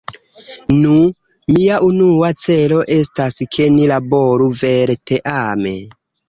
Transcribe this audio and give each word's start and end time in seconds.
Nu, 0.77 0.93
mia 1.57 1.75
unua 1.87 2.29
celo 2.45 2.79
estas 2.95 3.37
ke 3.57 3.69
ni 3.77 3.87
laboru 3.93 4.49
vere 4.63 4.97
teame. 5.13 5.77